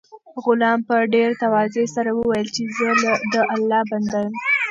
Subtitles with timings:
[0.43, 2.89] غلام په ډېر تواضع سره وویل چې زه
[3.33, 4.33] د الله بنده یم.